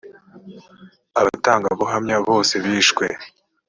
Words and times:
abatangabuhamya 1.19 2.15
bose 2.27 2.53
bishwe 2.63 3.05